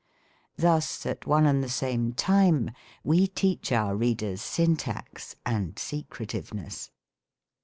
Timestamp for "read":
3.95-4.23